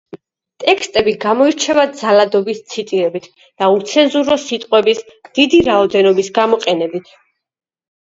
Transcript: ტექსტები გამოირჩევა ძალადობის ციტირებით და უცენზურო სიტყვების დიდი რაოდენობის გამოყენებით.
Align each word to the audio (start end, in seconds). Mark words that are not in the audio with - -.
ტექსტები 0.61 1.11
გამოირჩევა 1.25 1.83
ძალადობის 1.99 2.61
ციტირებით 2.71 3.27
და 3.41 3.67
უცენზურო 3.73 4.37
სიტყვების 4.45 5.03
დიდი 5.41 5.61
რაოდენობის 5.69 6.33
გამოყენებით. 6.39 7.13